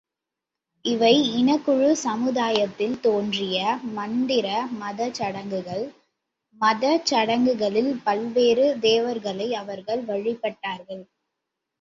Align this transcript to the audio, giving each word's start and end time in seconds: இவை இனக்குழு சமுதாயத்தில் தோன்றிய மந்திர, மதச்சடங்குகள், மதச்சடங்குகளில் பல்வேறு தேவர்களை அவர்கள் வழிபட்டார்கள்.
இவை 0.85 1.11
இனக்குழு 1.39 1.91
சமுதாயத்தில் 2.03 2.95
தோன்றிய 2.99 3.57
மந்திர, 3.91 4.47
மதச்சடங்குகள், 4.81 5.85
மதச்சடங்குகளில் 6.61 7.93
பல்வேறு 8.03 8.79
தேவர்களை 8.79 9.55
அவர்கள் 9.55 10.01
வழிபட்டார்கள். 10.05 11.03